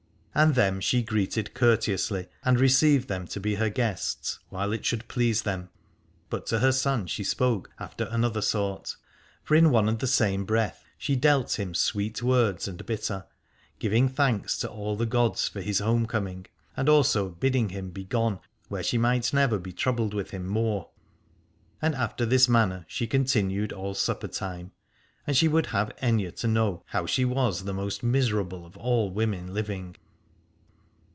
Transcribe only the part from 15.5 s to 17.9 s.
his home coming, and also bidding him